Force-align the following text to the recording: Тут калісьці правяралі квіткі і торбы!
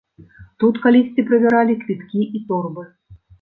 Тут 0.61 0.79
калісьці 0.85 1.25
правяралі 1.27 1.77
квіткі 1.83 2.21
і 2.41 2.43
торбы! 2.49 2.89